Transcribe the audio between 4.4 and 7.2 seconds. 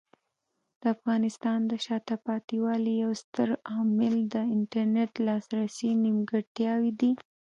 انټرنیټ لاسرسي نیمګړتیاوې دي.